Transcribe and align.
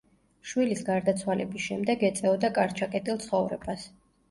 შვილის 0.51 0.81
გარდაცვალების 0.87 1.67
შემდეგ 1.67 2.07
ეწეოდა 2.11 2.51
კარჩაკეტილ 2.59 3.23
ცხოვრებას. 3.29 3.89